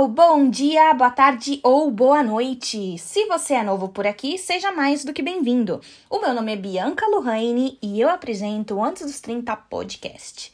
[0.00, 2.96] pessoal, bom dia, boa tarde ou boa noite.
[2.98, 5.80] Se você é novo por aqui, seja mais do que bem-vindo.
[6.08, 10.52] O meu nome é Bianca Lohane e eu apresento o Antes dos 30 Podcast.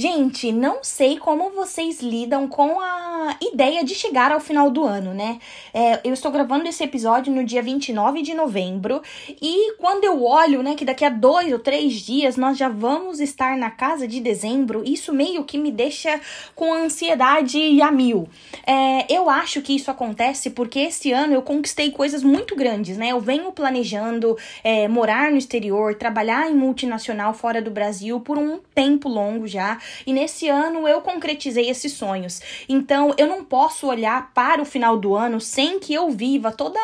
[0.00, 5.12] Gente, não sei como vocês lidam com a ideia de chegar ao final do ano,
[5.12, 5.38] né?
[5.74, 9.02] É, eu estou gravando esse episódio no dia 29 de novembro
[9.42, 13.20] e quando eu olho, né, que daqui a dois ou três dias nós já vamos
[13.20, 16.18] estar na casa de dezembro, isso meio que me deixa
[16.54, 18.26] com ansiedade a mil.
[18.66, 23.08] É, eu acho que isso acontece porque esse ano eu conquistei coisas muito grandes, né?
[23.08, 28.60] Eu venho planejando é, morar no exterior, trabalhar em multinacional fora do Brasil por um
[28.74, 29.78] tempo longo já.
[30.06, 32.40] E nesse ano eu concretizei esses sonhos.
[32.68, 36.78] Então eu não posso olhar para o final do ano sem que eu viva toda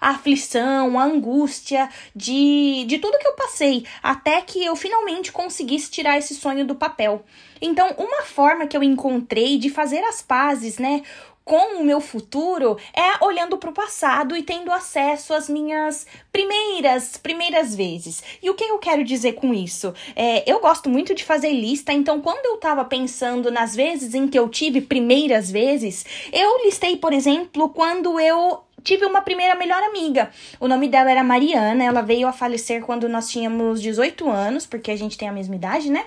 [0.00, 5.90] a aflição, a angústia de, de tudo que eu passei, até que eu finalmente conseguisse
[5.90, 7.24] tirar esse sonho do papel.
[7.62, 11.02] Então, uma forma que eu encontrei de fazer as pazes, né,
[11.50, 17.16] com o meu futuro é olhando para o passado e tendo acesso às minhas primeiras,
[17.16, 18.22] primeiras vezes.
[18.40, 19.92] E o que eu quero dizer com isso?
[20.14, 24.28] É, eu gosto muito de fazer lista, então quando eu estava pensando nas vezes em
[24.28, 29.82] que eu tive primeiras vezes, eu listei, por exemplo, quando eu tive uma primeira melhor
[29.82, 30.30] amiga.
[30.60, 34.92] O nome dela era Mariana, ela veio a falecer quando nós tínhamos 18 anos, porque
[34.92, 36.04] a gente tem a mesma idade, né?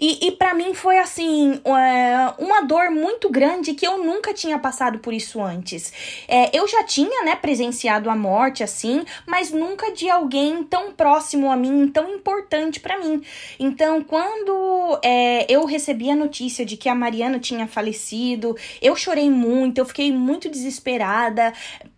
[0.00, 4.58] E, e para mim foi assim, é, uma dor muito grande que eu nunca tinha
[4.58, 5.92] passado por isso antes.
[6.28, 11.50] É, eu já tinha, né, presenciado a morte assim, mas nunca de alguém tão próximo
[11.50, 13.22] a mim, tão importante para mim.
[13.58, 19.30] Então, quando é, eu recebi a notícia de que a Mariana tinha falecido, eu chorei
[19.30, 21.52] muito, eu fiquei muito desesperada.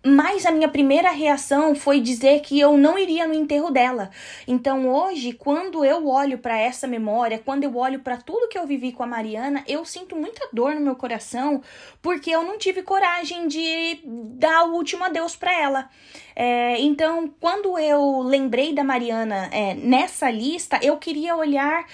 [0.06, 4.10] Mas a minha primeira reação foi dizer que eu não iria no enterro dela.
[4.46, 8.66] Então, hoje, quando eu olho para essa memória, quando eu olho para tudo que eu
[8.66, 11.62] vivi com a Mariana, eu sinto muita dor no meu coração,
[12.02, 15.88] porque eu não tive coragem de dar o último adeus para ela.
[16.36, 21.86] É, então, quando eu lembrei da Mariana é, nessa lista, eu queria olhar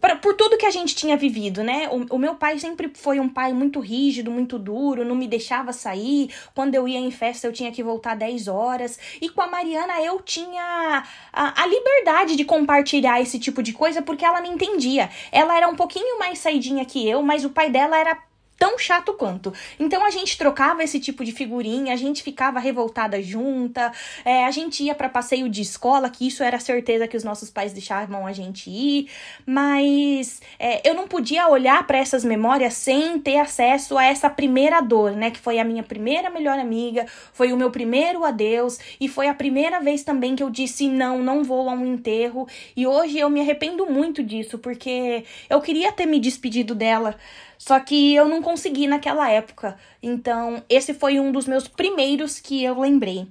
[0.00, 1.88] pra, por tudo que a gente tinha vivido, né?
[1.90, 5.72] O, o, meu pai sempre foi um pai muito rígido, muito duro, não me deixava
[5.72, 6.30] sair.
[6.54, 8.98] Quando eu ia em festa, eu tinha que voltar 10 horas.
[9.20, 14.02] E com a Mariana, eu tinha a, a liberdade de compartilhar esse tipo de coisa
[14.02, 15.08] porque ela me entendia.
[15.32, 18.27] Ela era um pouquinho mais saidinha que eu, mas o pai dela era
[18.58, 19.52] tão chato quanto.
[19.78, 23.92] Então a gente trocava esse tipo de figurinha, a gente ficava revoltada junta,
[24.24, 27.50] é, a gente ia para passeio de escola, que isso era certeza que os nossos
[27.50, 29.08] pais deixavam a gente ir,
[29.46, 34.80] mas é, eu não podia olhar para essas memórias sem ter acesso a essa primeira
[34.80, 35.30] dor, né?
[35.30, 39.34] Que foi a minha primeira melhor amiga, foi o meu primeiro adeus e foi a
[39.34, 42.48] primeira vez também que eu disse não, não vou a um enterro.
[42.76, 47.16] E hoje eu me arrependo muito disso, porque eu queria ter me despedido dela
[47.58, 49.76] só que eu não consegui naquela época.
[50.02, 53.26] Então, esse foi um dos meus primeiros que eu lembrei.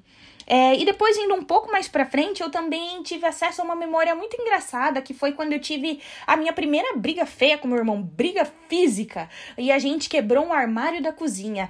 [0.50, 3.76] É, e depois, indo um pouco mais pra frente, eu também tive acesso a uma
[3.76, 7.78] memória muito engraçada, que foi quando eu tive a minha primeira briga feia com meu
[7.78, 11.70] irmão, briga física, e a gente quebrou um armário da cozinha.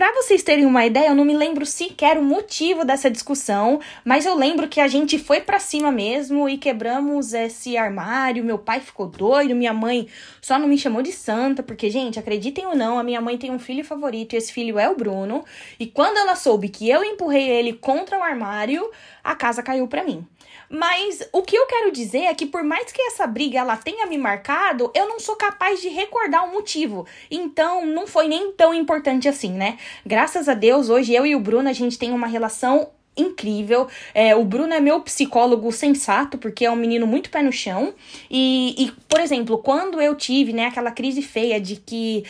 [0.00, 4.24] Para vocês terem uma ideia, eu não me lembro sequer o motivo dessa discussão, mas
[4.24, 8.42] eu lembro que a gente foi para cima mesmo e quebramos esse armário.
[8.42, 10.08] Meu pai ficou doido, minha mãe
[10.40, 13.50] só não me chamou de santa, porque, gente, acreditem ou não, a minha mãe tem
[13.50, 15.44] um filho favorito e esse filho é o Bruno.
[15.78, 18.90] E quando ela soube que eu empurrei ele contra o armário,
[19.22, 20.26] a casa caiu para mim.
[20.72, 24.06] Mas o que eu quero dizer é que por mais que essa briga ela tenha
[24.06, 27.04] me marcado, eu não sou capaz de recordar o motivo.
[27.28, 29.76] Então, não foi nem tão importante assim, né?
[30.06, 33.88] Graças a Deus, hoje eu e o Bruno a gente tem uma relação incrível.
[34.14, 37.92] É, o Bruno é meu psicólogo sensato, porque é um menino muito pé no chão.
[38.30, 42.24] E, e, por exemplo, quando eu tive né, aquela crise feia de que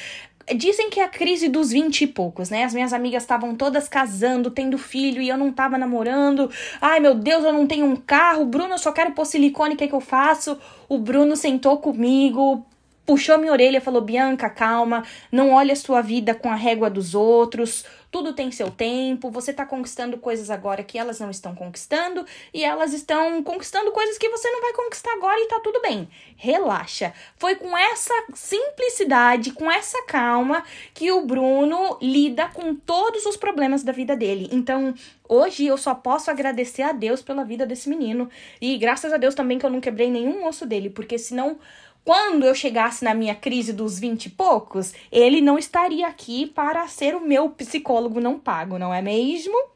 [0.57, 2.65] Dizem que é a crise dos vinte e poucos, né?
[2.65, 6.51] As minhas amigas estavam todas casando, tendo filho e eu não tava namorando.
[6.81, 8.45] Ai, meu Deus, eu não tenho um carro.
[8.45, 10.59] Bruno, eu só quero pôr silicone, o que, é que eu faço?
[10.89, 12.67] O Bruno sentou comigo,
[13.05, 16.89] puxou minha orelha e falou: Bianca, calma, não olhe a sua vida com a régua
[16.89, 17.85] dos outros.
[18.11, 22.65] Tudo tem seu tempo, você está conquistando coisas agora que elas não estão conquistando e
[22.65, 26.09] elas estão conquistando coisas que você não vai conquistar agora e tá tudo bem.
[26.37, 27.13] Relaxa.
[27.37, 33.85] Foi com essa simplicidade, com essa calma que o Bruno lida com todos os problemas
[33.85, 34.49] da vida dele.
[34.51, 34.93] Então,
[35.29, 38.29] hoje eu só posso agradecer a Deus pela vida desse menino
[38.61, 41.61] e graças a Deus também que eu não quebrei nenhum osso dele, porque senão
[42.05, 46.87] quando eu chegasse na minha crise dos vinte e poucos, ele não estaria aqui para
[46.89, 49.70] ser o meu psicólogo não pago, não é mesmo?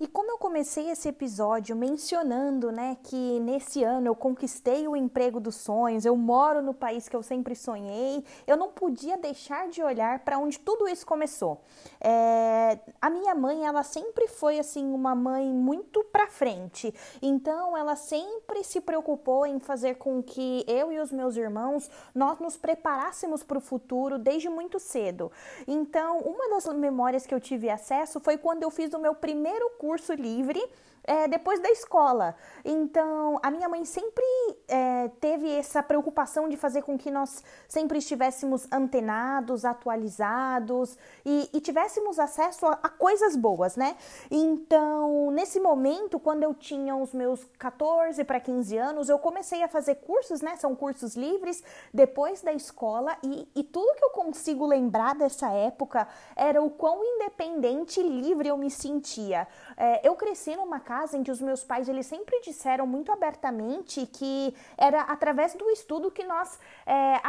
[0.00, 5.40] E como eu comecei esse episódio mencionando, né, que nesse ano eu conquistei o emprego
[5.40, 9.82] dos sonhos, eu moro no país que eu sempre sonhei, eu não podia deixar de
[9.82, 11.60] olhar para onde tudo isso começou.
[12.00, 17.96] É, a minha mãe, ela sempre foi assim uma mãe muito para frente, então ela
[17.96, 23.42] sempre se preocupou em fazer com que eu e os meus irmãos nós nos preparássemos
[23.42, 25.32] para o futuro desde muito cedo.
[25.66, 29.68] Então, uma das memórias que eu tive acesso foi quando eu fiz o meu primeiro
[29.70, 30.60] curso curso livre
[31.08, 32.36] é, depois da escola.
[32.62, 34.22] Então, a minha mãe sempre
[34.68, 41.60] é, teve essa preocupação de fazer com que nós sempre estivéssemos antenados, atualizados e, e
[41.62, 43.96] tivéssemos acesso a, a, coisas boas, né?
[44.30, 49.68] Então, nesse momento, quando eu tinha os meus 14 para 15 anos, eu comecei a
[49.68, 50.56] fazer cursos, né?
[50.56, 56.06] São cursos livres depois da escola e, e tudo que eu consigo lembrar dessa época
[56.36, 59.48] era o quão independente e livre eu me sentia.
[59.74, 64.06] É, eu cresci numa casa em que os meus pais eles sempre disseram muito abertamente
[64.06, 67.20] que era através do estudo que nós é,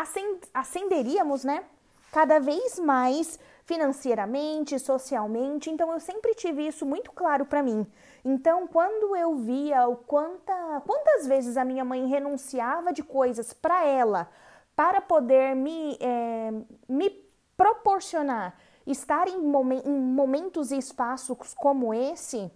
[0.53, 1.63] ascenderíamos, né?
[2.11, 5.69] Cada vez mais financeiramente, socialmente.
[5.69, 7.85] Então eu sempre tive isso muito claro para mim.
[8.25, 13.85] Então, quando eu via o quanta, quantas vezes a minha mãe renunciava de coisas para
[13.85, 14.29] ela,
[14.75, 16.51] para poder me, é,
[16.87, 17.09] me
[17.55, 18.57] proporcionar
[18.91, 22.51] estar em, momen em momentos e espaços como esse,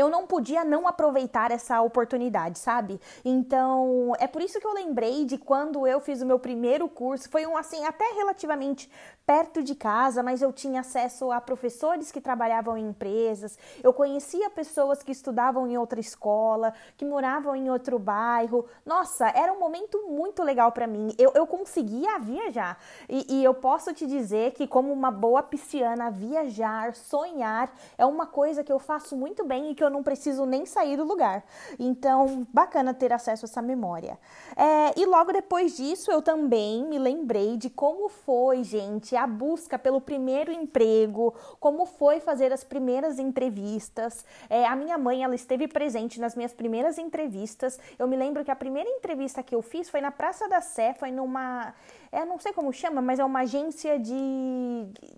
[0.00, 3.00] eu não podia não aproveitar essa oportunidade, sabe?
[3.24, 7.28] Então, é por isso que eu lembrei de quando eu fiz o meu primeiro curso,
[7.30, 8.90] foi um assim, até relativamente
[9.30, 14.50] perto de casa, mas eu tinha acesso a professores que trabalhavam em empresas, eu conhecia
[14.50, 18.66] pessoas que estudavam em outra escola, que moravam em outro bairro.
[18.84, 21.14] Nossa, era um momento muito legal para mim.
[21.16, 22.76] Eu, eu conseguia viajar.
[23.08, 28.26] E, e eu posso te dizer que, como uma boa pisciana, viajar, sonhar é uma
[28.26, 31.44] coisa que eu faço muito bem e que eu não preciso nem sair do lugar.
[31.78, 34.18] Então, bacana ter acesso a essa memória.
[34.56, 39.78] É, e logo depois disso, eu também me lembrei de como foi, gente, a busca
[39.78, 44.24] pelo primeiro emprego, como foi fazer as primeiras entrevistas.
[44.48, 47.78] É, a minha mãe, ela esteve presente nas minhas primeiras entrevistas.
[47.98, 50.94] Eu me lembro que a primeira entrevista que eu fiz foi na Praça da Sé,
[50.94, 51.74] foi numa,
[52.10, 54.14] é, não sei como chama, mas é uma agência de,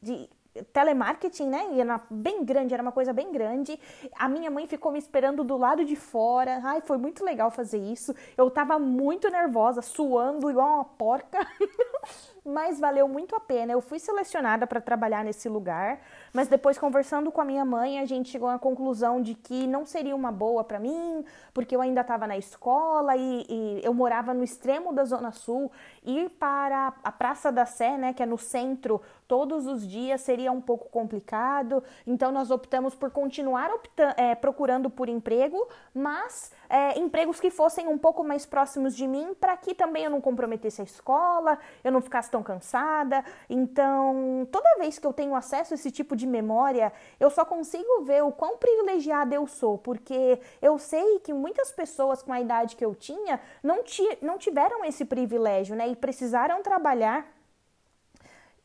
[0.03, 0.29] de
[0.73, 1.69] telemarketing, né?
[1.73, 3.79] E era bem grande, era uma coisa bem grande.
[4.15, 6.61] A minha mãe ficou me esperando do lado de fora.
[6.63, 8.15] Ai, foi muito legal fazer isso.
[8.37, 11.39] Eu tava muito nervosa, suando igual uma porca.
[12.45, 13.73] mas valeu muito a pena.
[13.73, 16.01] Eu fui selecionada para trabalhar nesse lugar,
[16.33, 19.87] mas depois conversando com a minha mãe, a gente chegou à conclusão de que não
[19.87, 21.25] seria uma boa para mim,
[21.55, 25.71] porque eu ainda estava na escola e, e, eu morava no extremo da Zona Sul.
[26.03, 30.51] Ir para a Praça da Sé, né, que é no centro, todos os dias seria
[30.51, 31.83] um pouco complicado.
[32.07, 33.71] Então nós optamos por continuar
[34.17, 39.37] é, procurando por emprego, mas é, empregos que fossem um pouco mais próximos de mim,
[39.39, 43.23] para que também eu não comprometesse a escola, eu não ficasse tão cansada.
[43.51, 46.91] Então, toda vez que eu tenho acesso a esse tipo de memória,
[47.21, 52.23] eu só consigo ver o quão privilegiada eu sou, porque eu sei que muitas pessoas
[52.23, 53.81] com a idade que eu tinha não,
[54.23, 55.89] não tiveram esse privilégio, né?
[55.89, 57.27] E precisaram trabalhar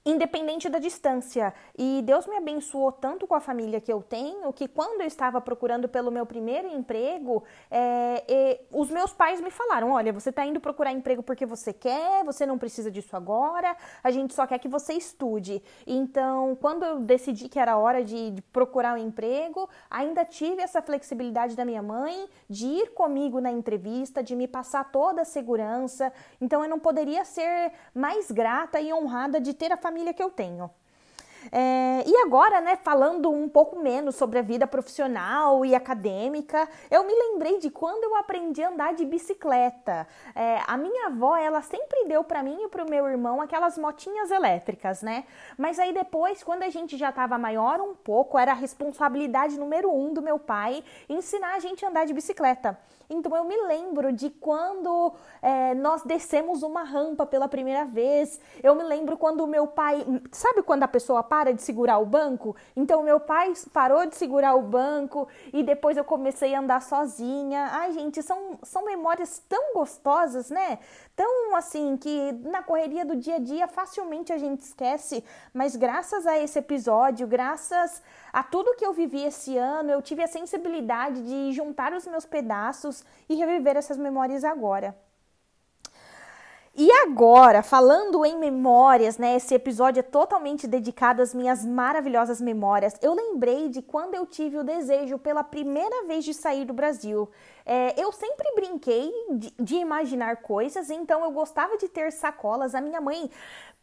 [0.08, 1.54] independente da distância.
[1.78, 5.42] E Deus me abençoou tanto com a família que eu tenho que quando eu estava
[5.42, 10.62] procurando pelo meu primeiro emprego, é, os meus pais me falaram: olha, você está indo
[10.62, 14.68] procurar emprego porque você quer, você não precisa disso agora, a gente só quer que
[14.70, 15.62] você estude.
[15.86, 20.82] Então, quando eu decidi que era hora de, de procurar um emprego, ainda tive essa
[20.82, 26.14] flexibilidade da minha mãe de ir comigo na entrevista, de me passar toda a segurança.
[26.40, 30.22] Então, eu não poderia ser mais grata e honrada de ter a família família que
[30.22, 30.70] eu tenho.
[31.52, 37.04] É, e agora, né, falando um pouco menos sobre a vida profissional e acadêmica, eu
[37.06, 40.08] me lembrei de quando eu aprendi a andar de bicicleta.
[40.36, 43.78] É, a minha avó, ela sempre deu para mim e para o meu irmão aquelas
[43.78, 45.24] motinhas elétricas, né?
[45.58, 49.90] Mas aí depois, quando a gente já estava maior um pouco, era a responsabilidade número
[49.92, 52.78] um do meu pai ensinar a gente a andar de bicicleta.
[53.10, 58.40] Então eu me lembro de quando é, nós descemos uma rampa pela primeira vez.
[58.62, 60.06] Eu me lembro quando o meu pai.
[60.32, 62.56] Sabe quando a pessoa para de segurar o banco?
[62.76, 67.70] Então meu pai parou de segurar o banco e depois eu comecei a andar sozinha.
[67.72, 70.80] Ai, gente, são, são memórias tão gostosas, né?
[71.16, 75.24] Tão assim que na correria do dia a dia facilmente a gente esquece.
[75.54, 80.24] Mas graças a esse episódio, graças a tudo que eu vivi esse ano, eu tive
[80.24, 82.97] a sensibilidade de juntar os meus pedaços
[83.30, 84.96] e reviver essas memórias agora.
[86.80, 89.36] E agora, falando em memórias, né?
[89.36, 92.94] Esse episódio é totalmente dedicado às minhas maravilhosas memórias.
[93.02, 97.28] Eu lembrei de quando eu tive o desejo pela primeira vez de sair do Brasil.
[97.66, 102.76] É, eu sempre brinquei de, de, imaginar coisas, então eu gostava de ter sacolas.
[102.76, 103.28] A minha mãe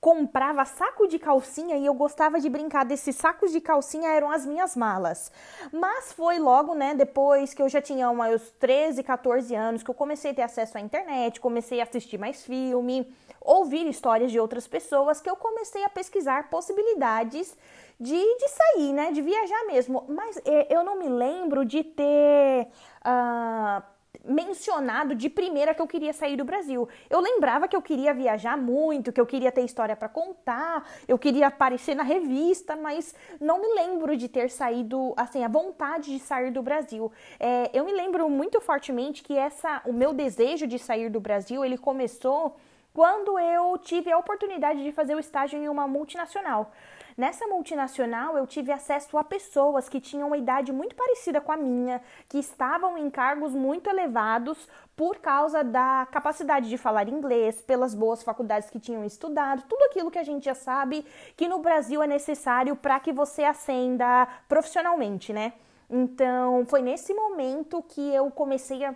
[0.04, 4.44] comprava saco de calcinha e eu gostava de brincar desses sacos de calcinha, eram as
[4.44, 5.32] minhas malas.
[5.72, 9.94] Mas foi logo, né, depois que eu já tinha uns 13, 14 anos, que eu
[9.94, 14.68] comecei a ter acesso à internet, comecei a assistir mais filme, ouvir histórias de outras
[14.68, 17.56] pessoas, que eu comecei a pesquisar possibilidades
[17.98, 20.04] de, de sair, né, de viajar mesmo.
[20.06, 22.68] Mas é, eu não me lembro de ter.
[23.00, 23.93] Uh,
[24.24, 26.88] mencionado de primeira que eu queria sair do Brasil.
[27.10, 31.18] Eu lembrava que eu queria viajar muito, que eu queria ter história para contar, eu
[31.18, 36.18] queria aparecer na revista, mas não me lembro de ter saído, assim, a vontade de
[36.18, 37.12] sair do Brasil.
[37.38, 41.64] É, eu me lembro muito fortemente que essa, o meu desejo de sair do Brasil,
[41.64, 42.56] ele começou
[42.94, 46.70] quando eu tive a oportunidade de fazer o estágio em uma multinacional.
[47.16, 51.56] Nessa multinacional, eu tive acesso a pessoas que tinham uma idade muito parecida com a
[51.56, 57.94] minha, que estavam em cargos muito elevados por causa da capacidade de falar inglês, pelas
[57.94, 61.06] boas faculdades que tinham estudado, tudo aquilo que a gente já sabe
[61.36, 65.52] que no Brasil é necessário para que você ascenda profissionalmente, né?
[65.88, 68.94] Então, foi nesse momento que eu comecei a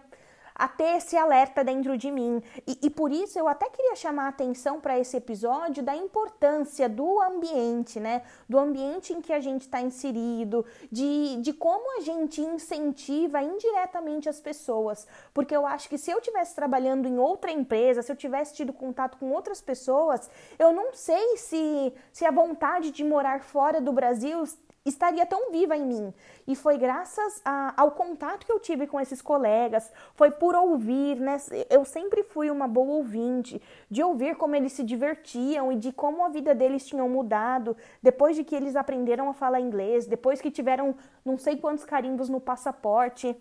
[0.59, 2.43] a ter esse alerta dentro de mim.
[2.67, 6.89] E, e por isso eu até queria chamar a atenção para esse episódio da importância
[6.89, 8.23] do ambiente, né?
[8.49, 14.29] Do ambiente em que a gente está inserido, de, de como a gente incentiva indiretamente
[14.29, 15.07] as pessoas.
[15.33, 18.73] Porque eu acho que se eu tivesse trabalhando em outra empresa, se eu tivesse tido
[18.73, 23.93] contato com outras pessoas, eu não sei se, se a vontade de morar fora do
[23.93, 24.45] Brasil
[24.85, 26.15] estaria tão viva em mim.
[26.47, 31.17] E foi graças a, ao contato que eu tive com esses colegas, foi por ouvir,
[31.21, 31.37] né?
[31.69, 36.25] Eu sempre fui uma boa ouvinte, de ouvir como eles se divertiam e de como
[36.25, 40.51] a vida deles tinha mudado depois de que eles aprenderam a falar inglês, depois que
[40.51, 40.95] tiveram
[41.25, 43.37] não sei quantos carimbos no passaporte.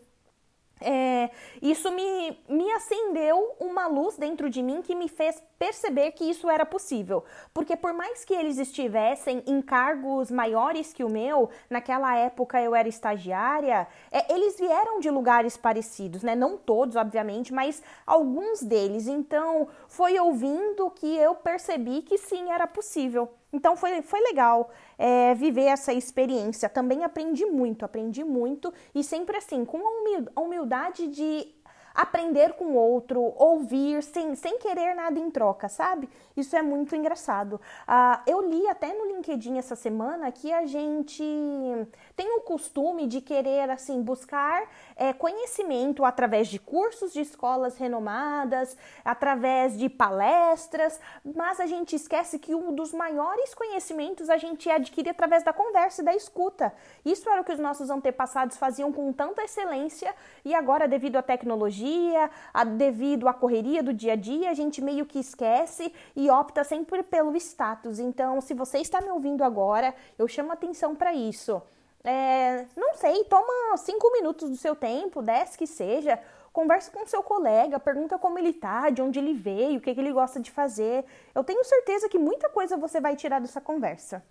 [0.80, 1.30] É,
[1.62, 6.50] isso me, me acendeu uma luz dentro de mim que me fez perceber que isso
[6.50, 7.24] era possível.
[7.54, 12.76] Porque por mais que eles estivessem em cargos maiores que o meu, naquela época eu
[12.76, 16.36] era estagiária, é, eles vieram de lugares parecidos, né?
[16.36, 19.08] Não todos, obviamente, mas alguns deles.
[19.08, 23.30] Então foi ouvindo que eu percebi que sim, era possível.
[23.52, 26.68] Então foi, foi legal é, viver essa experiência.
[26.70, 29.80] Também aprendi muito, aprendi muito e sempre assim, com
[30.36, 31.56] a humildade de
[31.98, 36.08] aprender com outro, ouvir sem, sem querer nada em troca, sabe?
[36.36, 37.54] Isso é muito engraçado.
[37.54, 41.24] Uh, eu li até no LinkedIn essa semana que a gente
[42.16, 48.76] tem o costume de querer assim buscar é, conhecimento através de cursos de escolas renomadas,
[49.06, 55.10] através de palestras, mas a gente esquece que um dos maiores conhecimentos a gente adquire
[55.10, 56.74] através da conversa e da escuta.
[57.06, 60.14] Isso era o que os nossos antepassados faziam com tanta excelência
[60.44, 64.82] e agora, devido à tecnologia, a, devido à correria do dia a dia, a gente
[64.82, 68.00] meio que esquece e opta sempre pelo status.
[68.00, 71.62] Então, se você está me ouvindo agora, eu chamo atenção para isso.
[72.10, 76.18] É, não sei, toma cinco minutos do seu tempo, dez que seja,
[76.54, 80.00] conversa com seu colega, pergunta como ele tá, de onde ele veio, o que, que
[80.00, 81.04] ele gosta de fazer.
[81.36, 84.24] Eu tenho certeza que muita coisa você vai tirar dessa conversa.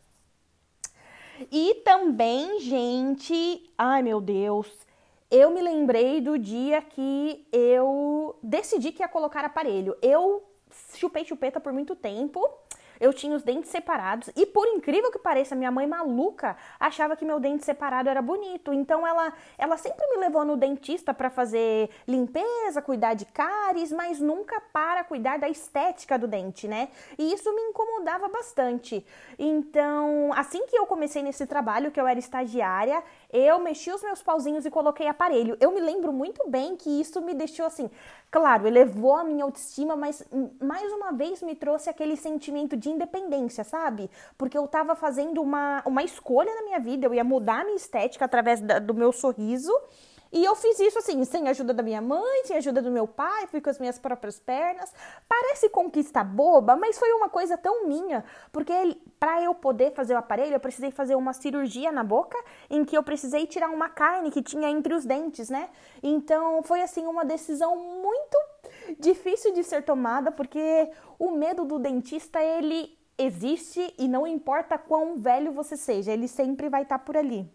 [1.52, 4.72] E também, gente, ai meu Deus,
[5.30, 9.94] eu me lembrei do dia que eu decidi que ia colocar aparelho.
[10.00, 10.42] Eu
[10.94, 12.42] chupei chupeta por muito tempo
[13.00, 17.24] eu tinha os dentes separados e por incrível que pareça, minha mãe maluca achava que
[17.24, 18.72] meu dente separado era bonito.
[18.72, 24.20] Então ela ela sempre me levou no dentista para fazer limpeza, cuidar de cáries, mas
[24.20, 26.88] nunca para cuidar da estética do dente, né?
[27.18, 29.04] E isso me incomodava bastante.
[29.38, 34.22] Então, assim que eu comecei nesse trabalho, que eu era estagiária, eu mexi os meus
[34.22, 35.56] pauzinhos e coloquei aparelho.
[35.60, 37.90] Eu me lembro muito bem que isso me deixou assim,
[38.30, 40.22] claro, elevou a minha autoestima, mas
[40.60, 44.10] mais uma vez me trouxe aquele sentimento de independência, sabe?
[44.38, 47.76] Porque eu tava fazendo uma, uma escolha na minha vida, eu ia mudar a minha
[47.76, 49.72] estética através da, do meu sorriso.
[50.32, 52.90] E eu fiz isso assim, sem a ajuda da minha mãe, sem a ajuda do
[52.90, 54.92] meu pai, fui com as minhas próprias pernas.
[55.28, 58.72] Parece conquista boba, mas foi uma coisa tão minha, porque
[59.18, 62.36] para eu poder fazer o aparelho, eu precisei fazer uma cirurgia na boca,
[62.68, 65.70] em que eu precisei tirar uma carne que tinha entre os dentes, né?
[66.02, 68.36] Então foi assim uma decisão muito
[68.98, 75.16] difícil de ser tomada, porque o medo do dentista ele existe e não importa quão
[75.16, 77.48] velho você seja, ele sempre vai estar tá por ali.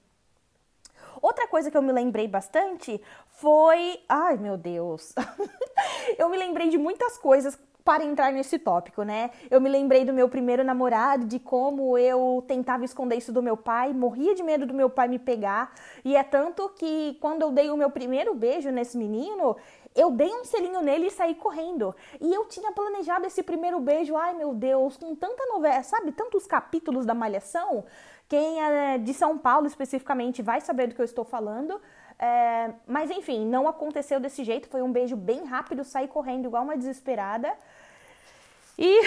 [1.22, 4.00] Outra coisa que eu me lembrei bastante foi.
[4.10, 5.14] Ai, meu Deus!
[6.18, 9.32] eu me lembrei de muitas coisas para entrar nesse tópico, né?
[9.50, 13.58] Eu me lembrei do meu primeiro namorado, de como eu tentava esconder isso do meu
[13.58, 15.74] pai, morria de medo do meu pai me pegar,
[16.06, 19.56] e é tanto que quando eu dei o meu primeiro beijo nesse menino,
[19.96, 21.94] eu dei um selinho nele e saí correndo.
[22.20, 26.46] E eu tinha planejado esse primeiro beijo, ai meu Deus, com tanta novela, sabe, tantos
[26.48, 27.84] capítulos da Malhação.
[28.32, 31.82] Quem é de São Paulo especificamente vai saber do que eu estou falando.
[32.18, 34.70] É, mas enfim, não aconteceu desse jeito.
[34.70, 37.52] Foi um beijo bem rápido, saí correndo igual uma desesperada.
[38.80, 39.02] E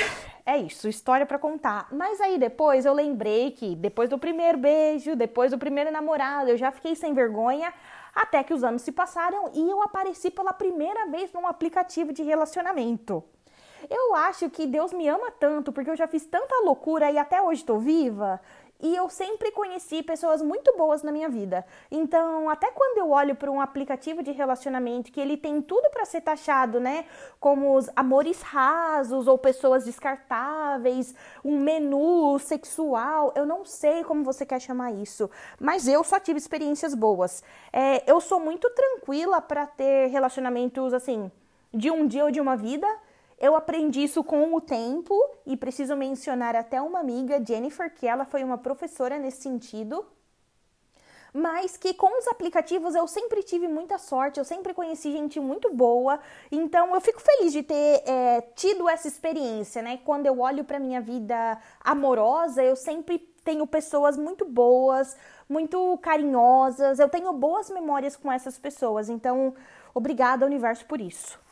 [0.44, 1.88] é isso, história para contar.
[1.90, 6.58] Mas aí depois eu lembrei que depois do primeiro beijo, depois do primeiro namorado, eu
[6.58, 7.72] já fiquei sem vergonha.
[8.14, 12.22] Até que os anos se passaram e eu apareci pela primeira vez num aplicativo de
[12.22, 13.24] relacionamento.
[13.88, 17.42] Eu acho que Deus me ama tanto porque eu já fiz tanta loucura e até
[17.42, 18.40] hoje estou viva
[18.84, 21.64] e eu sempre conheci pessoas muito boas na minha vida.
[21.90, 26.04] Então, até quando eu olho para um aplicativo de relacionamento que ele tem tudo para
[26.04, 27.06] ser taxado, né,
[27.40, 34.44] como os amores rasos ou pessoas descartáveis, um menu sexual, eu não sei como você
[34.44, 37.42] quer chamar isso, mas eu só tive experiências boas.
[37.72, 41.32] É, eu sou muito tranquila para ter relacionamentos assim
[41.72, 42.86] de um dia ou de uma vida.
[43.44, 48.24] Eu aprendi isso com o tempo e preciso mencionar até uma amiga, Jennifer, que ela
[48.24, 50.02] foi uma professora nesse sentido.
[51.30, 55.70] Mas que com os aplicativos eu sempre tive muita sorte, eu sempre conheci gente muito
[55.74, 56.18] boa,
[56.50, 59.98] então eu fico feliz de ter é, tido essa experiência, né?
[60.06, 66.98] Quando eu olho para minha vida amorosa, eu sempre tenho pessoas muito boas, muito carinhosas,
[66.98, 69.54] eu tenho boas memórias com essas pessoas, então
[69.92, 71.43] obrigada, universo, por isso.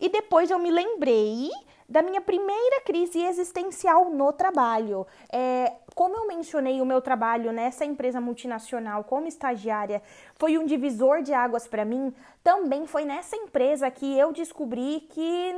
[0.00, 1.50] E depois eu me lembrei
[1.88, 5.06] da minha primeira crise existencial no trabalho.
[5.30, 10.02] É, como eu mencionei, o meu trabalho nessa empresa multinacional como estagiária
[10.36, 12.14] foi um divisor de águas para mim.
[12.42, 15.54] Também foi nessa empresa que eu descobri que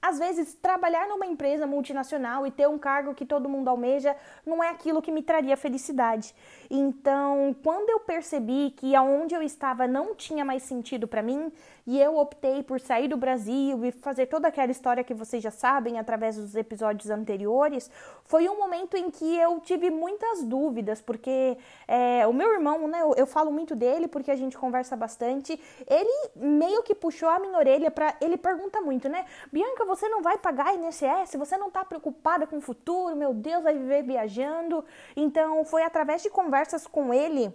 [0.00, 4.62] às vezes trabalhar numa empresa multinacional e ter um cargo que todo mundo almeja não
[4.62, 6.34] é aquilo que me traria felicidade.
[6.68, 11.52] Então, quando eu percebi que aonde eu estava não tinha mais sentido para mim,
[11.86, 15.50] e eu optei por sair do Brasil e fazer toda aquela história que vocês já
[15.50, 17.90] sabem através dos episódios anteriores,
[18.24, 21.56] foi um momento em que eu tive muitas dúvidas, porque
[21.88, 25.58] é, o meu irmão, né, eu, eu falo muito dele porque a gente conversa bastante,
[25.88, 29.24] ele meio que puxou a minha orelha para ele pergunta muito, né?
[29.50, 31.36] Bianca, você não vai pagar INSS?
[31.38, 33.16] Você não tá preocupada com o futuro?
[33.16, 34.84] Meu Deus, vai viver viajando?
[35.16, 37.52] Então, foi através de conversas com ele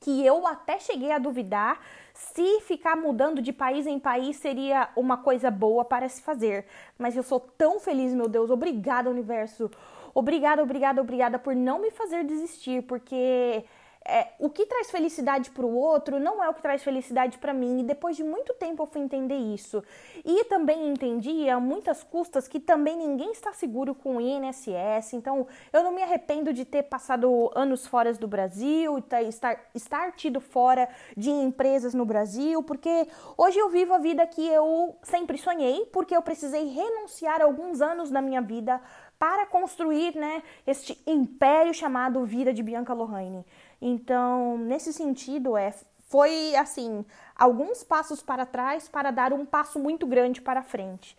[0.00, 1.80] que eu até cheguei a duvidar
[2.12, 6.66] se ficar mudando de país em país seria uma coisa boa para se fazer.
[6.98, 8.50] Mas eu sou tão feliz, meu Deus.
[8.50, 9.70] Obrigada, universo.
[10.14, 13.64] Obrigada, obrigada, obrigada por não me fazer desistir, porque
[14.04, 17.54] é, o que traz felicidade para o outro não é o que traz felicidade para
[17.54, 17.80] mim.
[17.80, 19.82] E depois de muito tempo eu fui entender isso.
[20.24, 25.14] E também entendi a muitas custas que também ninguém está seguro com o INSS.
[25.14, 30.40] Então eu não me arrependo de ter passado anos fora do Brasil, estar, estar tido
[30.40, 33.06] fora de empresas no Brasil, porque
[33.38, 38.10] hoje eu vivo a vida que eu sempre sonhei, porque eu precisei renunciar alguns anos
[38.10, 38.80] da minha vida
[39.22, 43.46] para construir né, este império chamado Vida de Bianca Lohane.
[43.80, 45.72] Então, nesse sentido, é,
[46.08, 47.06] foi assim,
[47.36, 51.16] alguns passos para trás para dar um passo muito grande para frente.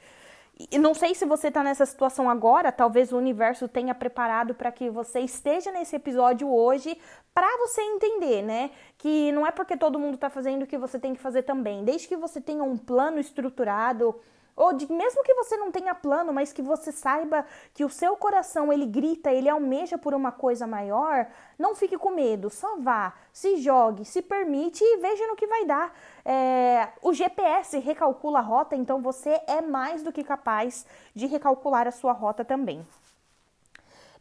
[0.70, 4.70] E não sei se você está nessa situação agora, talvez o universo tenha preparado para
[4.70, 6.98] que você esteja nesse episódio hoje
[7.34, 8.72] para você entender, né?
[8.98, 11.86] Que não é porque todo mundo está fazendo que você tem que fazer também.
[11.86, 14.14] Desde que você tenha um plano estruturado,
[14.56, 18.16] ou de, mesmo que você não tenha plano, mas que você saiba que o seu
[18.16, 23.14] coração ele grita, ele almeja por uma coisa maior, não fique com medo, só vá,
[23.32, 25.94] se jogue, se permite e veja no que vai dar.
[26.26, 31.88] É, o GPS recalcula a rota, então você é mais do que capaz de recalcular
[31.88, 32.86] a sua rota também.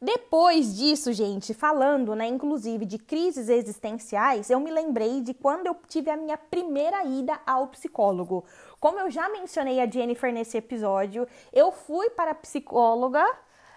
[0.05, 5.77] Depois disso, gente, falando, né, inclusive de crises existenciais, eu me lembrei de quando eu
[5.87, 8.45] tive a minha primeira ida ao psicólogo.
[8.81, 13.25] Como eu já mencionei a Jennifer nesse episódio, eu fui para a psicóloga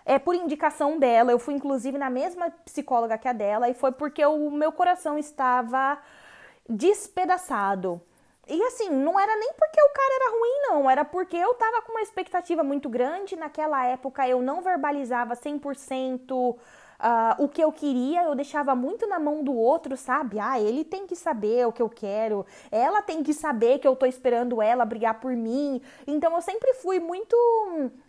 [0.03, 1.31] é, por indicação dela.
[1.31, 5.19] Eu fui, inclusive, na mesma psicóloga que a dela, e foi porque o meu coração
[5.19, 5.99] estava
[6.67, 8.01] despedaçado.
[8.47, 10.89] E assim, não era nem porque o cara era ruim, não.
[10.89, 13.35] Era porque eu tava com uma expectativa muito grande.
[13.35, 16.55] Naquela época eu não verbalizava 100%
[16.95, 20.39] Uh, o que eu queria, eu deixava muito na mão do outro, sabe?
[20.39, 23.95] Ah, ele tem que saber o que eu quero, ela tem que saber que eu
[23.95, 25.81] tô esperando ela brigar por mim.
[26.07, 27.35] Então eu sempre fui muito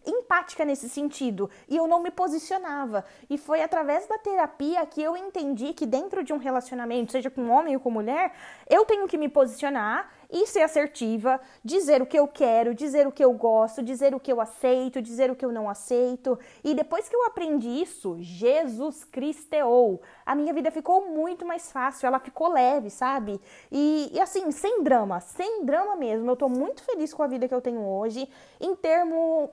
[0.06, 3.04] empática nesse sentido e eu não me posicionava.
[3.28, 7.48] E foi através da terapia que eu entendi que dentro de um relacionamento, seja com
[7.48, 8.32] homem ou com mulher,
[8.68, 13.12] eu tenho que me posicionar e ser assertiva, dizer o que eu quero, dizer o
[13.12, 16.38] que eu gosto, dizer o que eu aceito, dizer o que eu não aceito.
[16.64, 20.00] E depois que eu aprendi isso, Jesus Cristeou.
[20.24, 23.40] A minha vida ficou muito mais fácil, ela ficou leve, sabe?
[23.70, 26.30] E, e assim, sem drama, sem drama mesmo.
[26.30, 28.28] Eu tô muito feliz com a vida que eu tenho hoje,
[28.60, 29.50] em termo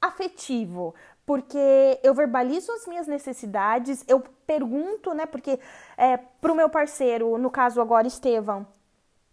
[0.00, 0.94] afetivo,
[1.26, 5.26] porque eu verbalizo as minhas necessidades, eu pergunto, né?
[5.26, 5.60] Porque
[5.96, 8.66] é, pro meu parceiro, no caso agora, Estevam,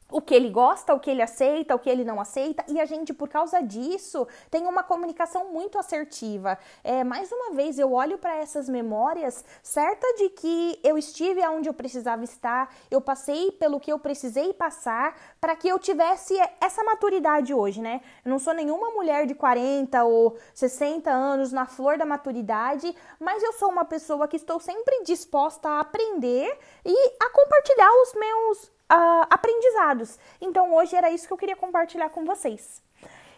[0.10, 2.86] o que ele gosta, o que ele aceita, o que ele não aceita, e a
[2.86, 6.58] gente, por causa disso, tem uma comunicação muito assertiva.
[6.84, 11.68] É, mais uma vez, eu olho para essas memórias certa de que eu estive onde
[11.68, 16.84] eu precisava estar, eu passei pelo que eu precisei passar para que eu tivesse essa
[16.84, 18.02] maturidade hoje, né?
[18.24, 23.44] Eu não sou nenhuma mulher de 40 ou 60 anos na flor da maturidade, mas
[23.44, 28.77] eu sou uma pessoa que estou sempre disposta a aprender e a compartilhar os meus
[28.92, 30.20] uh, aprendizados.
[30.40, 32.82] Então hoje era isso que eu queria compartilhar com vocês.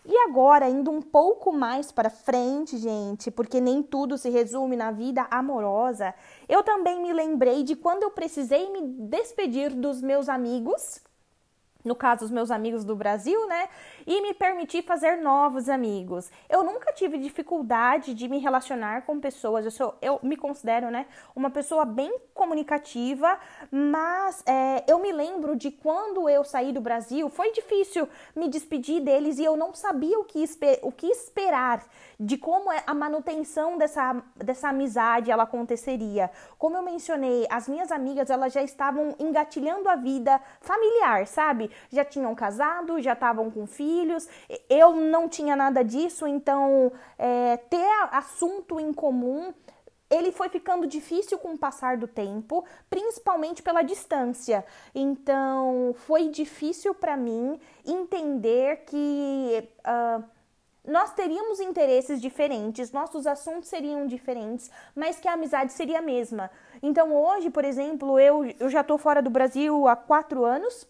[0.06, 4.92] E agora, indo um pouco mais para frente, gente, porque nem tudo se resume na
[4.92, 6.16] vida amorosa,
[6.48, 11.02] eu também me lembrei de quando eu precisei me despedir dos meus amigos
[11.84, 13.70] no caso, os meus amigos do Brasil, né?
[14.12, 16.32] E me permitir fazer novos amigos.
[16.50, 19.66] Eu nunca tive dificuldade de me relacionar com pessoas.
[19.66, 23.38] Eu, sou, eu me considero, né, uma pessoa bem comunicativa,
[23.70, 29.00] mas é, eu me lembro de quando eu saí do Brasil, foi difícil me despedir
[29.00, 30.44] deles e eu não sabia o que,
[30.82, 31.86] o que esperar
[32.20, 36.32] de como é a manutenção dessa, dessa amizade ela aconteceria.
[36.58, 41.70] Como eu mencionei, as minhas amigas elas já estavam engatilhando a vida familiar, sabe?
[41.92, 43.99] Já tinham casado, já estavam com filhos.
[44.70, 49.54] Eu não tinha nada disso, então é, ter assunto em comum
[50.10, 54.66] ele foi ficando difícil com o passar do tempo, principalmente pela distância.
[54.94, 60.24] Então, foi difícil para mim entender que uh,
[60.86, 66.50] nós teríamos interesses diferentes, nossos assuntos seriam diferentes, mas que a amizade seria a mesma.
[66.82, 70.88] Então hoje, por exemplo, eu, eu já estou fora do Brasil há quatro anos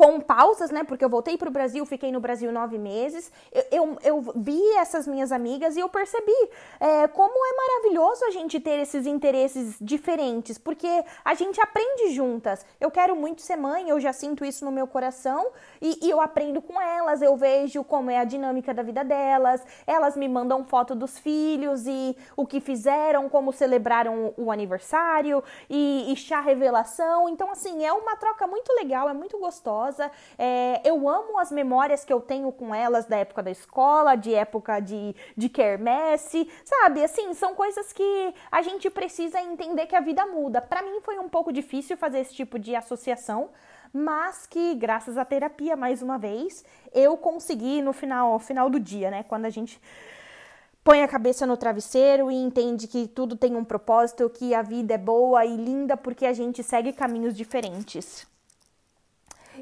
[0.00, 0.82] com pausas, né?
[0.82, 3.30] Porque eu voltei para o Brasil, fiquei no Brasil nove meses.
[3.52, 6.32] Eu, eu, eu vi essas minhas amigas e eu percebi
[6.80, 12.64] é, como é maravilhoso a gente ter esses interesses diferentes, porque a gente aprende juntas.
[12.80, 15.48] Eu quero muito ser mãe, eu já sinto isso no meu coração
[15.82, 19.62] e, e eu aprendo com elas, eu vejo como é a dinâmica da vida delas,
[19.86, 26.10] elas me mandam foto dos filhos e o que fizeram, como celebraram o aniversário e,
[26.10, 27.28] e chá revelação.
[27.28, 30.10] Então, assim, é uma troca muito legal, é muito gostosa maravilhosa.
[30.38, 34.34] É, eu amo as memórias que eu tenho com elas da época da escola, de
[34.34, 37.02] época de, de quermesse, sabe?
[37.02, 40.62] Assim, são coisas que a gente precisa entender que a vida muda.
[40.62, 43.50] Para mim foi um pouco difícil fazer esse tipo de associação,
[43.92, 49.10] mas que graças à terapia, mais uma vez, eu consegui no final, final do dia,
[49.10, 49.24] né?
[49.24, 49.80] Quando a gente
[50.82, 54.94] põe a cabeça no travesseiro e entende que tudo tem um propósito, que a vida
[54.94, 58.29] é boa e linda porque a gente segue caminhos diferentes.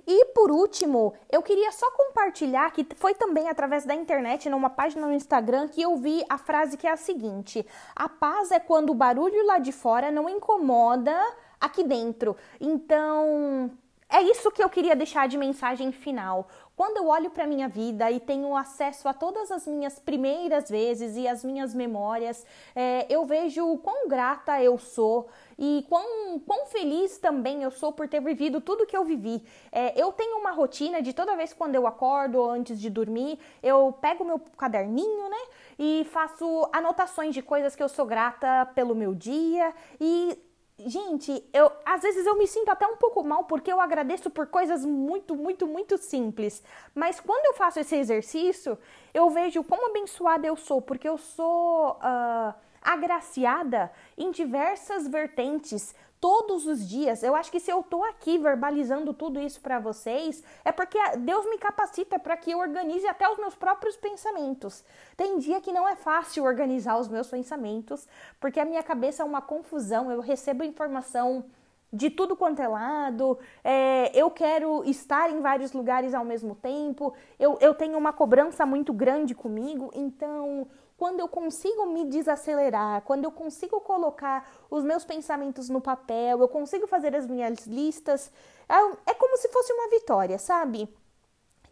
[0.07, 5.07] E por último, eu queria só compartilhar que foi também através da internet, numa página
[5.07, 8.91] no Instagram, que eu vi a frase que é a seguinte: A paz é quando
[8.91, 11.17] o barulho lá de fora não incomoda
[11.61, 12.37] aqui dentro.
[12.61, 13.71] Então,
[14.11, 16.49] é isso que eu queria deixar de mensagem final.
[16.75, 21.15] Quando eu olho para minha vida e tenho acesso a todas as minhas primeiras vezes
[21.15, 25.29] e as minhas memórias, é, eu vejo o quão grata eu sou
[25.59, 29.43] e quão, quão feliz também eu sou por ter vivido tudo que eu vivi.
[29.73, 33.39] É, eu tenho uma rotina de toda vez quando eu acordo ou antes de dormir,
[33.63, 35.43] eu pego meu caderninho, né,
[35.79, 40.39] e faço anotações de coisas que eu sou grata pelo meu dia e
[40.87, 44.47] Gente, eu às vezes eu me sinto até um pouco mal porque eu agradeço por
[44.47, 46.63] coisas muito, muito, muito simples.
[46.95, 48.79] Mas quando eu faço esse exercício,
[49.13, 52.55] eu vejo como abençoada eu sou, porque eu sou uh,
[52.89, 57.23] agraciada em diversas vertentes todos os dias.
[57.23, 61.45] Eu acho que se eu tô aqui verbalizando tudo isso para vocês, é porque Deus
[61.51, 64.83] me capacita para que eu organize até os meus próprios pensamentos.
[65.19, 68.09] Tem dia que não é fácil organizar os meus pensamentos,
[68.41, 71.45] porque a minha cabeça é uma confusão, eu recebo informação
[71.93, 77.15] de tudo quanto é lado, é, eu quero estar em vários lugares ao mesmo tempo,
[77.39, 80.67] eu, eu tenho uma cobrança muito grande comigo, então
[80.99, 86.49] quando eu consigo me desacelerar, quando eu consigo colocar os meus pensamentos no papel, eu
[86.49, 88.33] consigo fazer as minhas listas,
[88.69, 90.93] é, é como se fosse uma vitória, sabe?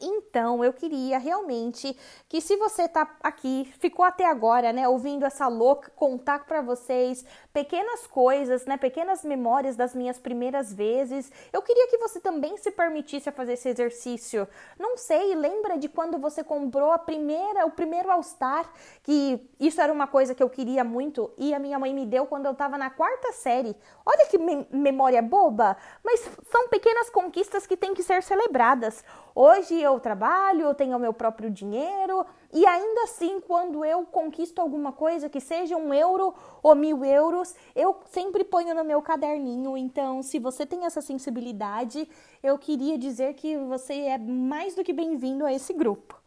[0.00, 1.96] Então, eu queria realmente
[2.28, 7.24] que se você tá aqui, ficou até agora, né, ouvindo essa louca contar para vocês
[7.52, 12.70] pequenas coisas, né, pequenas memórias das minhas primeiras vezes, eu queria que você também se
[12.70, 14.46] permitisse a fazer esse exercício.
[14.78, 18.70] Não sei, lembra de quando você comprou a primeira, o primeiro All Star,
[19.02, 22.26] que isso era uma coisa que eu queria muito e a minha mãe me deu
[22.26, 23.76] quando eu tava na quarta série.
[24.04, 29.04] Olha que me memória boba, mas são pequenas conquistas que têm que ser celebradas.
[29.35, 34.61] Hoje eu trabalho, eu tenho o meu próprio dinheiro e ainda assim, quando eu conquisto
[34.61, 39.77] alguma coisa, que seja um euro ou mil euros, eu sempre ponho no meu caderninho.
[39.77, 42.09] Então, se você tem essa sensibilidade,
[42.42, 46.25] eu queria dizer que você é mais do que bem-vindo a esse grupo.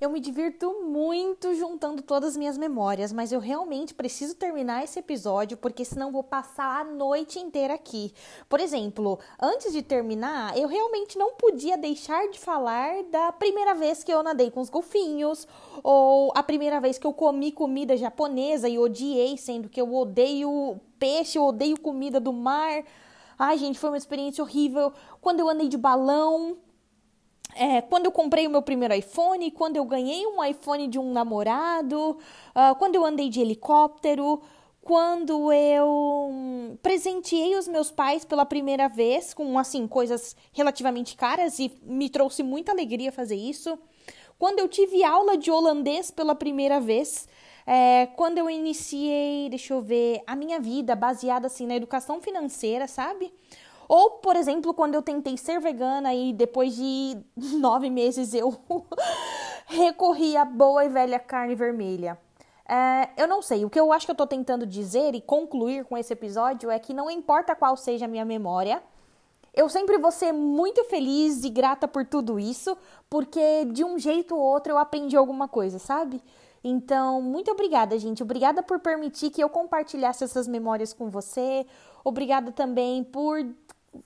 [0.00, 4.98] Eu me divirto muito juntando todas as minhas memórias, mas eu realmente preciso terminar esse
[4.98, 8.12] episódio porque senão vou passar a noite inteira aqui.
[8.48, 14.02] Por exemplo, antes de terminar, eu realmente não podia deixar de falar da primeira vez
[14.02, 15.46] que eu nadei com os golfinhos,
[15.82, 20.80] ou a primeira vez que eu comi comida japonesa e odiei, sendo que eu odeio
[20.98, 22.84] peixe, eu odeio comida do mar.
[23.38, 24.92] Ai, gente, foi uma experiência horrível.
[25.20, 26.56] Quando eu andei de balão,
[27.54, 31.12] é, quando eu comprei o meu primeiro iPhone, quando eu ganhei um iPhone de um
[31.12, 32.18] namorado,
[32.54, 34.40] uh, quando eu andei de helicóptero,
[34.82, 41.72] quando eu presenteei os meus pais pela primeira vez com assim coisas relativamente caras e
[41.84, 43.78] me trouxe muita alegria fazer isso.
[44.38, 47.28] Quando eu tive aula de holandês pela primeira vez,
[47.64, 52.88] é, quando eu iniciei, deixa eu ver, a minha vida baseada assim na educação financeira,
[52.88, 53.32] sabe?
[53.88, 57.18] Ou, por exemplo, quando eu tentei ser vegana e depois de
[57.58, 58.54] nove meses eu
[59.66, 62.18] recorri à boa e velha carne vermelha.
[62.68, 65.84] É, eu não sei, o que eu acho que eu tô tentando dizer e concluir
[65.84, 68.82] com esse episódio é que não importa qual seja a minha memória,
[69.54, 72.76] eu sempre vou ser muito feliz e grata por tudo isso,
[73.10, 76.22] porque de um jeito ou outro eu aprendi alguma coisa, sabe?
[76.64, 78.22] Então, muito obrigada, gente.
[78.22, 81.66] Obrigada por permitir que eu compartilhasse essas memórias com você.
[82.04, 83.44] Obrigada também por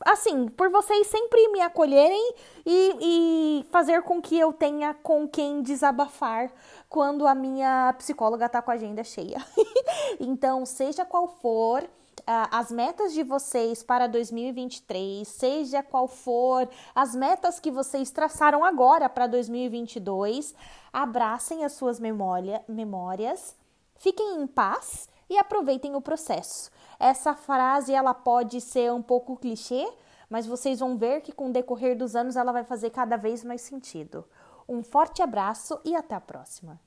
[0.04, 5.62] assim, por vocês sempre me acolherem e, e, fazer com que eu tenha com quem
[5.62, 6.50] desabafar
[6.88, 9.44] quando a minha psicóloga tá com a agenda cheia.
[10.18, 17.14] então, seja qual for uh, as metas de vocês para 2023, seja qual for as
[17.14, 20.54] metas que vocês traçaram agora para 2022,
[20.92, 23.56] abracem as suas memória, memórias,
[23.96, 26.70] fiquem em paz e aproveitem o processo.
[26.98, 29.86] Essa frase ela pode ser um pouco clichê,
[30.28, 33.44] mas vocês vão ver que com o decorrer dos anos ela vai fazer cada vez
[33.44, 34.24] mais sentido.
[34.68, 36.80] Um forte abraço e até a próxima.